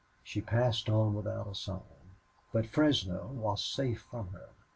She 0.23 0.41
passed 0.41 0.89
on 0.89 1.13
without 1.13 1.47
a 1.47 1.53
sign. 1.53 2.15
But 2.51 2.65
Fresno 2.65 3.27
was 3.33 3.63
safe 3.63 4.01
from 4.09 4.29
her. 4.29 4.49